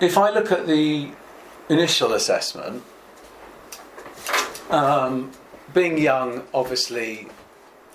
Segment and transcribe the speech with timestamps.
[0.00, 1.10] if I look at the
[1.68, 2.82] initial assessment,
[4.70, 5.32] um,
[5.74, 7.28] being young obviously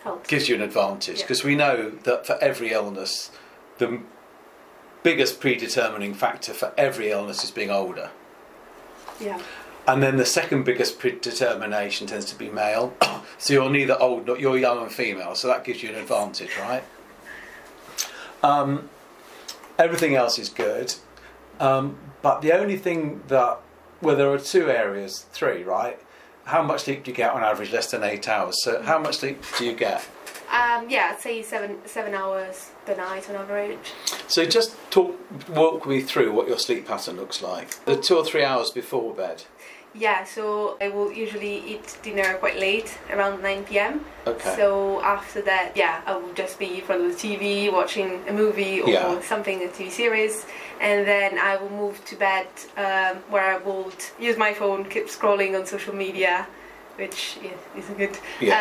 [0.03, 0.27] Helps.
[0.29, 1.23] gives you an advantage Yeah.
[1.23, 3.31] because we know that for every illness,
[3.77, 3.99] the
[5.01, 8.09] biggest predetermining factor for every illness is being older.
[9.19, 9.39] Yeah.
[9.85, 12.93] And then the second biggest predetermination tends to be male.
[13.37, 16.51] so you're neither old nor you're young and female, so that gives you an advantage,
[16.57, 16.83] right?
[18.41, 18.89] Um,
[19.77, 20.95] everything else is good.
[21.63, 23.59] Um, but the only thing that,
[24.01, 25.97] well, there are two areas, three, right?
[26.43, 27.71] How much sleep do you get on average?
[27.71, 28.61] Less than eight hours.
[28.63, 30.05] So, how much sleep do you get?
[30.51, 33.93] Um, yeah, I'd say seven seven hours per night on average.
[34.27, 35.17] So, just talk,
[35.49, 37.83] walk me through what your sleep pattern looks like.
[37.85, 39.45] The two or three hours before bed.
[39.95, 44.03] Yeah, so I will usually eat dinner quite late, around 9 p.m.
[44.25, 44.55] Okay.
[44.55, 48.33] So after that, yeah, I will just be in front of the TV watching a
[48.33, 49.21] movie or Yeah.
[49.21, 50.45] something, a TV series,
[50.81, 55.07] and then I will move to bed um, where I will use my phone, keep
[55.07, 56.47] scrolling on social media,
[56.95, 58.17] which yeah, isn't good.
[58.39, 58.53] Yeah.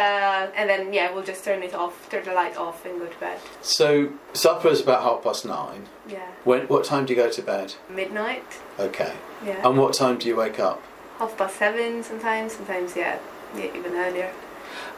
[0.52, 3.06] Uh, and then yeah, we'll just turn it off, turn the light off, and go
[3.06, 3.39] to bed.
[3.62, 5.86] So, supper is about half past nine.
[6.08, 7.74] Yeah, When, what time do you go to bed?
[7.89, 8.44] midnight.
[8.78, 9.14] Okay.
[9.46, 10.83] Yeah, And what time do you wake up?
[11.18, 12.52] Half past seven sometimes.
[12.55, 13.18] Sometimes yeah,
[13.56, 14.32] yeah even earlier.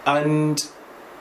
[0.06, 0.64] And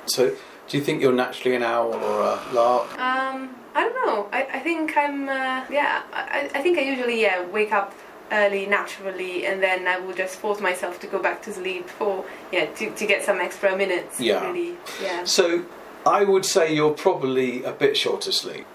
[0.06, 0.36] so,
[0.68, 2.92] do you think you're naturally an owl or a lark?
[3.00, 4.30] Um, I don't know.
[4.32, 7.94] I, I think I'm, uh, yeah, I, I think I usually, yeah, wake up
[8.32, 12.26] early naturally and then I will just force myself to go back to sleep for,
[12.52, 14.20] yeah, to, to get some extra minutes.
[14.20, 14.46] Yeah.
[14.46, 15.24] Really, yeah.
[15.24, 15.66] So,
[16.06, 18.66] I would say you're probably a bit short of sleep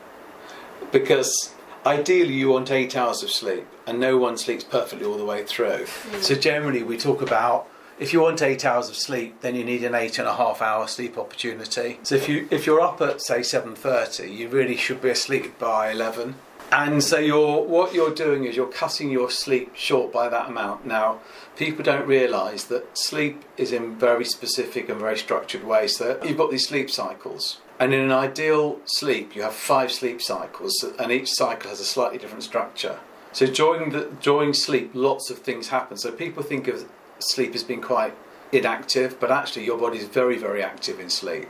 [0.91, 1.55] because
[1.87, 5.45] ideally you want eight hours of sleep, and no one sleeps perfectly all the way
[5.45, 5.87] through.
[5.87, 6.21] Hmm.
[6.21, 9.83] So, generally, we talk about if you want eight hours of sleep, then you need
[9.85, 11.99] an eight and a half hour sleep opportunity.
[12.03, 15.59] So, if you if you're up at say seven thirty, you really should be asleep
[15.59, 16.37] by eleven.
[16.71, 20.85] And so you're what you're doing is you're cutting your sleep short by that amount.
[20.85, 21.21] Now,
[21.57, 25.97] people don't realise that sleep is in very specific and very structured ways.
[25.97, 27.61] So you've got these sleep cycles.
[27.81, 31.85] And in an ideal sleep, you have five sleep cycles, and each cycle has a
[31.85, 32.99] slightly different structure.
[33.33, 35.97] So during the during sleep, lots of things happen.
[35.97, 36.89] So people think of
[37.21, 38.15] sleep as being quite
[38.53, 41.49] inactive, but actually your body is very, very active in sleep.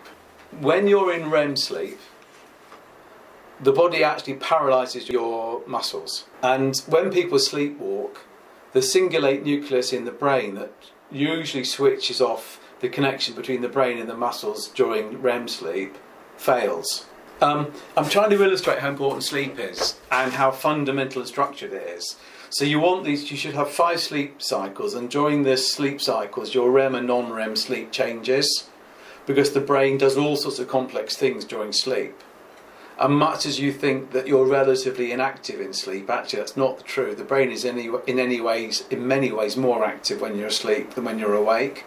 [0.60, 1.98] When you're in REM sleep,
[3.60, 6.24] the body actually paralyzes your muscles.
[6.42, 8.16] And when people sleepwalk,
[8.72, 10.72] the cingulate nucleus in the brain that
[11.10, 15.96] usually switches off the connection between the brain and the muscles during REM sleep
[16.38, 17.06] fails.
[17.40, 21.86] Um, I'm trying to illustrate how important sleep is and how fundamental and structured it
[21.86, 22.16] is.
[22.50, 23.30] So you want these.
[23.30, 27.56] You should have five sleep cycles, and during the sleep cycles, your REM and non-REM
[27.56, 28.68] sleep changes,
[29.26, 32.14] because the brain does all sorts of complex things during sleep.
[32.98, 37.14] And much as you think that you're relatively inactive in sleep, actually that's not true.
[37.14, 40.94] The brain is any, in any ways, in many ways, more active when you're asleep
[40.94, 41.84] than when you're awake.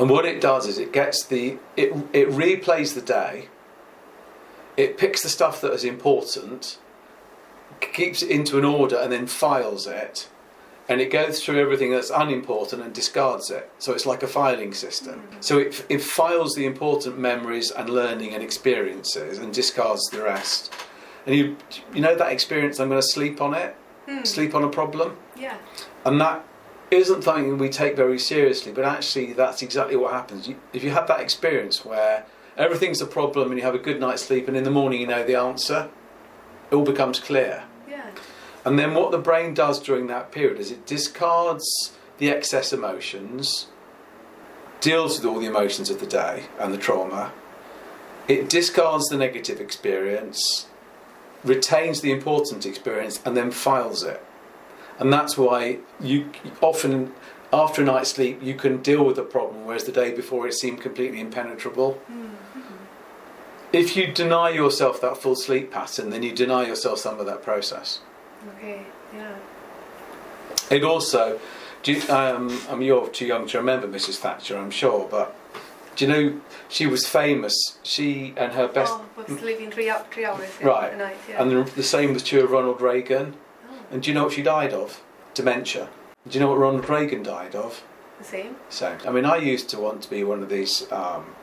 [0.00, 3.48] And what it does is it gets the it it replays the day.
[4.78, 6.78] It picks the stuff that is important,
[7.80, 10.30] keeps it into an order, and then files it.
[10.88, 13.70] And it goes through everything that's unimportant and discards it.
[13.78, 15.20] So it's like a filing system.
[15.20, 15.40] Mm-hmm.
[15.40, 20.72] So it, it files the important memories and learning and experiences and discards the rest.
[21.26, 21.56] And you,
[21.92, 23.76] you know that experience, I'm going to sleep on it,
[24.08, 24.24] hmm.
[24.24, 25.18] sleep on a problem.
[25.36, 25.58] Yeah.
[26.06, 26.42] And that
[26.90, 30.48] isn't something we take very seriously, but actually, that's exactly what happens.
[30.48, 32.24] You, if you have that experience where
[32.56, 35.06] everything's a problem and you have a good night's sleep, and in the morning you
[35.06, 35.88] know the answer,
[36.70, 37.64] it all becomes clear.
[37.88, 38.10] Yeah.
[38.64, 43.68] And then what the brain does during that period is it discards the excess emotions,
[44.80, 47.32] deals with all the emotions of the day and the trauma,
[48.28, 50.66] it discards the negative experience,
[51.44, 54.22] retains the important experience, and then files it.
[55.00, 56.30] And that's why you
[56.60, 57.12] often,
[57.52, 60.52] after a night's sleep, you can deal with the problem, whereas the day before it
[60.54, 62.00] seemed completely impenetrable.
[63.72, 67.42] If you deny yourself that full sleep pattern, then you deny yourself some of that
[67.42, 68.00] process.
[68.56, 68.82] Okay.
[69.14, 69.36] Yeah.
[70.70, 71.40] It also,
[71.82, 74.16] do you, um, I mean, you're too young to remember Mrs.
[74.16, 75.34] Thatcher, I'm sure, but
[75.96, 77.54] do you know she was famous?
[77.82, 80.96] She and her best, oh, but sleeping three, three hours Right.
[80.98, 81.16] night.
[81.28, 81.42] Yeah.
[81.42, 83.34] and the, the same was true of Ronald Reagan.
[83.90, 85.02] And do you know what she died of?
[85.34, 85.88] Dementia.
[86.28, 87.82] Do you know what Ronald Reagan died of?
[88.20, 88.56] the same.
[88.68, 91.34] So, I mean, I used to want to be one of these um,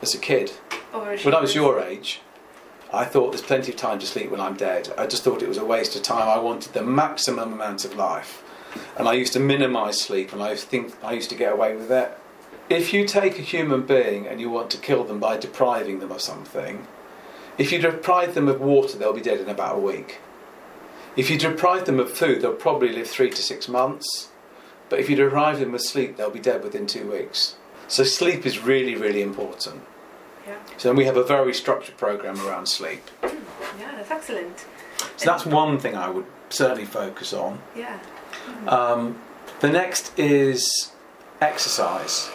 [0.00, 0.50] as a kid.
[0.92, 2.20] When I was your age,
[2.92, 4.92] I thought there's plenty of time to sleep when I'm dead.
[4.96, 6.28] I just thought it was a waste of time.
[6.28, 8.42] I wanted the maximum amount of life,
[8.96, 11.90] and I used to minimise sleep, and I think I used to get away with
[11.90, 12.16] it.
[12.68, 16.12] If you take a human being and you want to kill them by depriving them
[16.12, 16.86] of something,
[17.58, 20.20] if you deprive them of water, they'll be dead in about a week.
[21.20, 24.30] If you deprive them of food, they'll probably live three to six months.
[24.88, 27.56] But if you deprive them of sleep, they'll be dead within two weeks.
[27.88, 29.82] So sleep is really, really important.
[30.46, 30.56] Yeah.
[30.78, 33.02] So we have a very structured program around sleep.
[33.22, 33.30] Yeah,
[33.96, 34.64] that's excellent.
[35.18, 37.60] So that's one thing I would certainly focus on.
[37.76, 37.98] Yeah.
[38.66, 39.20] Um,
[39.60, 40.90] the next is
[41.42, 42.30] exercise.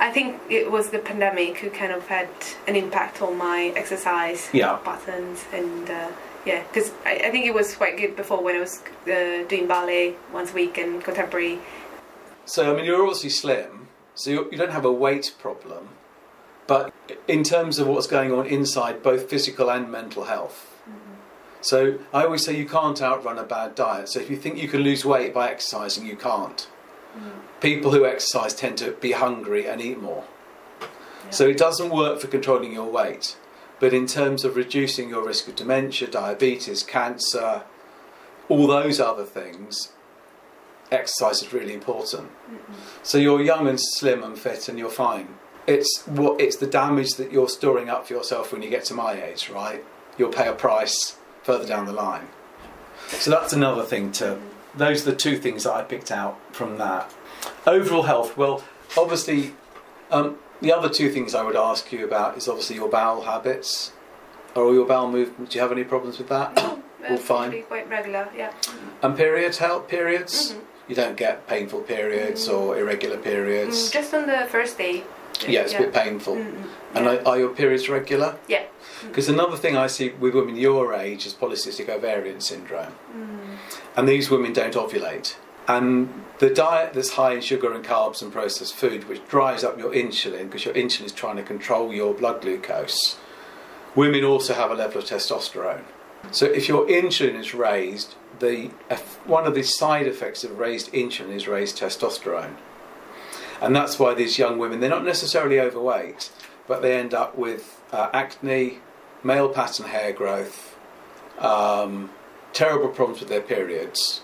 [0.00, 2.28] I think it was the pandemic who kind of had
[2.68, 4.76] an impact on my exercise Yeah.
[4.84, 6.08] patterns and uh,
[6.44, 9.66] yeah, because I, I think it was quite good before when I was uh, doing
[9.66, 11.58] ballet once a week and contemporary.
[12.44, 15.88] So I mean, you're obviously slim, so you you don't have a weight problem.
[16.66, 16.92] But
[17.26, 20.68] in terms of what's going on inside, both physical and mental health.
[21.60, 24.08] So I always say you can't outrun a bad diet.
[24.08, 26.66] So if you think you can lose weight by exercising, you can't.
[27.60, 30.24] People who exercise tend to be hungry and eat more.
[31.30, 33.36] So it doesn't work for controlling your weight.
[33.82, 37.64] But in terms of reducing your risk of dementia, diabetes, cancer,
[38.48, 39.90] all those other things,
[40.92, 42.30] exercise is really important.
[43.02, 45.34] So you're young and slim and fit and you're fine.
[45.66, 48.94] It's what it's the damage that you're storing up for yourself when you get to
[48.94, 49.84] my age, right?
[50.16, 52.28] You'll pay a price further down the line.
[53.08, 54.38] So that's another thing to
[54.76, 57.12] those are the two things that I picked out from that.
[57.66, 58.62] Overall health, well,
[58.96, 59.54] obviously
[60.12, 63.92] um, the other two things I would ask you about is obviously your bowel habits.
[64.54, 65.52] Are all your bowel movements?
[65.52, 66.50] Do you have any problems with that?
[67.02, 67.64] Uh, All fine.
[67.64, 68.52] Quite regular, yeah.
[69.02, 70.52] And periods, help periods?
[70.52, 70.60] Mhm.
[70.86, 73.88] You don't get painful periods or irregular periods.
[73.88, 75.02] Mm, just on the first day.
[75.48, 76.36] yeah, it's a bit painful.
[76.36, 76.62] Mm-mm.
[76.94, 77.14] And yeah.
[77.14, 78.36] are, are your periods regular?
[78.46, 78.62] Yeah.
[79.08, 82.92] Because another thing I see with women your age is polycystic ovarian syndrome.
[83.12, 83.56] Mm.
[83.96, 85.34] And these women don't ovulate.
[85.68, 89.78] And the diet that's high in sugar and carbs and processed food, which drives up
[89.78, 93.18] your insulin, because your insulin is trying to control your blood glucose,
[93.94, 95.84] women also have a level of testosterone.
[96.30, 98.70] So if your insulin is raised, the,
[99.24, 102.56] one of the side effects of raised insulin is raised testosterone.
[103.60, 106.32] And that's why these young women, they're not necessarily overweight,
[106.66, 108.78] but they end up with uh, acne,
[109.22, 110.76] male pattern hair growth,
[111.38, 112.10] um,
[112.52, 114.22] terrible problems with their periods,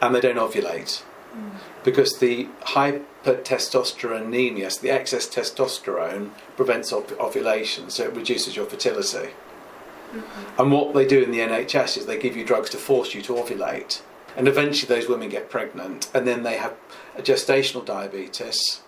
[0.00, 1.02] and they don't ovulate
[1.84, 9.28] because the hypertestosteronemia, so the excess testosterone, prevents ov- ovulation, so it reduces your fertility.
[10.10, 10.60] Mm-hmm.
[10.60, 13.22] And what they do in the NHS is they give you drugs to force you
[13.22, 14.02] to ovulate,
[14.36, 16.74] and eventually those women get pregnant, and then they have
[17.16, 18.80] a gestational diabetes.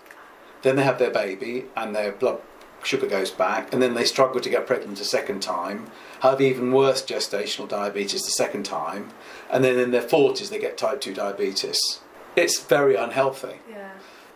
[0.62, 2.40] Then they have their baby, and their blood
[2.83, 5.91] sugar goes back, and then they struggle to get pregnant a second time,
[6.21, 9.11] have even worse gestational diabetes the second time,
[9.51, 12.01] and then in their 40s they get type 2 diabetes.
[12.37, 13.57] It's very unhealthy.
[13.71, 13.91] Yeah.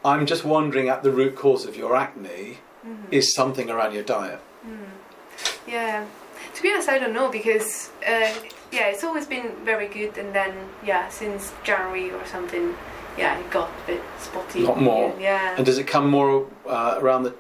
[0.04, 2.58] I'm just wondering at the root cause of your acne
[3.10, 4.40] is something around your diet.
[5.66, 6.04] Yeah.
[6.54, 8.32] To be honest, I don't know because uh,
[8.72, 10.52] yeah, it's always been very good, and then
[10.84, 12.74] yeah, since January or something,
[13.18, 14.64] yeah, it got a bit spotty.
[14.64, 15.14] A lot more.
[15.18, 15.56] Yeah.
[15.56, 17.34] And does it come more uh, around the?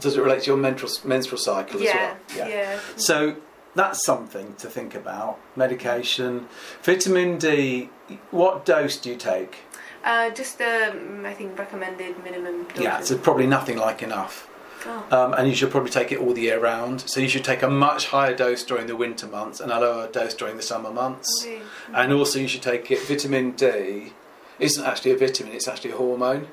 [0.00, 1.90] Does it relate to your menstrual menstrual cycle yeah.
[1.90, 2.48] as well?
[2.48, 2.54] Yeah.
[2.54, 2.80] Yeah.
[2.96, 3.36] So
[3.74, 5.38] that's something to think about.
[5.56, 6.48] Medication,
[6.82, 7.90] vitamin D.
[8.30, 9.58] What dose do you take?
[10.04, 12.80] Uh, just um, I think recommended minimum dose.
[12.80, 14.48] Yeah, it's probably nothing like enough.
[14.86, 15.06] Oh.
[15.10, 17.00] Um, and you should probably take it all the year round.
[17.00, 20.06] So you should take a much higher dose during the winter months and a lower
[20.06, 21.28] dose during the summer months.
[21.42, 21.60] Okay.
[21.92, 23.00] And also, you should take it.
[23.02, 24.12] Vitamin D
[24.58, 26.48] isn't actually a vitamin; it's actually a hormone,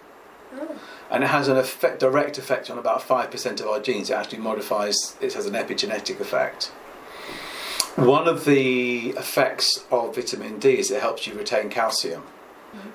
[0.54, 0.68] Oh.
[1.12, 4.10] and it has an effect, direct effect on about five percent of our genes.
[4.10, 5.16] It actually modifies.
[5.22, 6.72] It has an epigenetic effect.
[7.96, 12.24] One of the effects of vitamin D is it helps you retain calcium,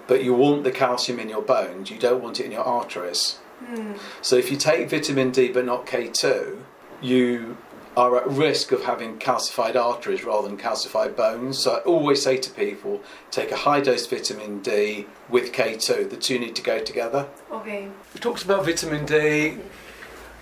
[0.07, 1.91] but you want the calcium in your bones.
[1.91, 3.39] You don't want it in your arteries.
[3.65, 3.93] Hmm.
[4.21, 6.59] So if you take vitamin D but not K2,
[7.01, 7.57] you
[8.01, 11.59] are at risk of having calcified arteries rather than calcified bones.
[11.59, 16.09] So I always say to people, take a high dose vitamin D with K2.
[16.09, 17.29] The two need to go together.
[17.53, 17.91] Okay.
[18.15, 19.59] We talked about vitamin D.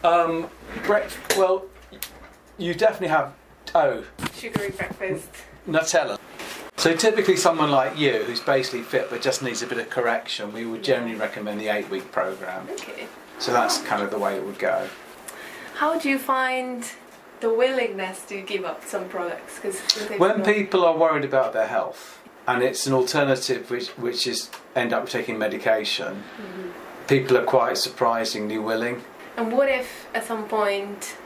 [0.05, 0.49] Um,
[0.85, 1.65] brec- well,
[2.59, 3.35] you definitely have.
[3.75, 5.29] Oh, Sugary breakfast.
[5.69, 6.17] Nutella.
[6.77, 10.53] So typically, someone like you, who's basically fit but just needs a bit of correction,
[10.53, 12.69] we would generally recommend the eight-week program.
[12.71, 13.09] Okay.
[13.41, 14.89] So that's kind of the way it would go.
[15.75, 16.89] How do you find
[17.41, 19.57] the willingness to give up some products?
[19.57, 19.81] Because
[20.19, 24.93] When people are worried about their health, and it's an alternative which, which is end
[24.93, 26.71] up taking medication, mm-hmm.
[27.07, 29.03] people are quite surprisingly willing.
[29.37, 31.17] And what if at some point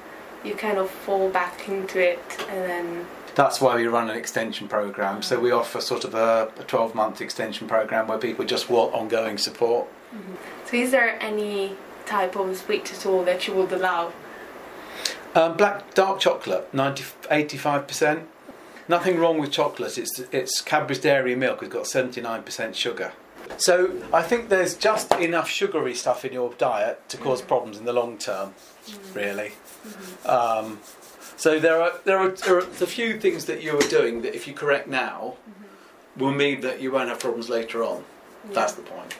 [0.44, 4.68] you kind of fall back into it and then That's why we run an extension
[4.68, 5.22] program.
[5.22, 8.92] So we offer sort of a, a 12 month extension program where people just want
[8.92, 9.86] ongoing support.
[10.14, 10.34] Mm-hmm.
[10.66, 14.12] so is there any type of sweet at all that you would allow?
[15.34, 18.24] Um, black dark chocolate, 90, 85%.
[18.88, 19.96] Nothing wrong with chocolate.
[19.96, 21.62] It's it's Cadbury's Dairy Milk.
[21.62, 23.12] It's got seventy nine percent sugar.
[23.56, 27.84] So I think there's just enough sugary stuff in your diet to cause problems in
[27.84, 28.54] the long term,
[29.14, 29.52] really.
[30.26, 30.80] Um,
[31.36, 34.34] so there are there are there are a few things that you are doing that
[34.34, 35.36] if you correct now
[36.16, 38.04] will mean that you won't have problems later on.
[38.50, 39.14] That's the point.